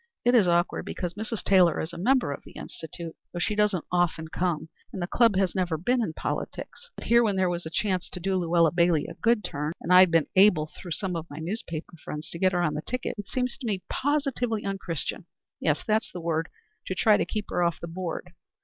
It 0.25 0.33
is 0.33 0.47
awkward 0.47 0.85
because 0.85 1.13
Mrs. 1.13 1.43
Taylor 1.43 1.79
is 1.79 1.93
a 1.93 1.97
member 1.99 2.31
of 2.31 2.41
the 2.43 2.53
Institute, 2.53 3.13
though 3.31 3.37
she 3.37 3.53
doesn't 3.53 3.85
often 3.91 4.29
come, 4.29 4.67
and 4.91 4.99
the 4.99 5.05
club 5.05 5.35
has 5.35 5.53
never 5.53 5.77
been 5.77 6.01
in 6.01 6.13
politics. 6.13 6.89
But 6.95 7.03
here 7.05 7.23
when 7.23 7.35
there 7.35 7.51
was 7.51 7.67
a 7.67 7.71
chance 7.71 8.09
to 8.09 8.19
do 8.19 8.35
Luella 8.35 8.71
Bailey 8.71 9.05
a 9.05 9.13
good 9.13 9.43
turn, 9.43 9.73
and 9.79 9.93
I'd 9.93 10.09
been 10.09 10.25
able 10.35 10.71
through 10.75 10.93
some 10.93 11.15
of 11.15 11.29
my 11.29 11.37
newspaper 11.37 11.97
friends 12.03 12.31
to 12.31 12.39
get 12.39 12.51
her 12.53 12.63
on 12.63 12.73
the 12.73 12.81
ticket, 12.81 13.13
it 13.19 13.27
seems 13.27 13.59
to 13.59 13.67
me 13.67 13.83
positively 13.91 14.65
unchristian 14.65 15.27
yes, 15.59 15.83
that's 15.85 16.11
the 16.11 16.19
word 16.19 16.49
to 16.87 16.95
try 16.95 17.15
to 17.15 17.23
keep 17.23 17.51
her 17.51 17.61
off 17.61 17.79
the 17.79 17.87
board. 17.87 18.33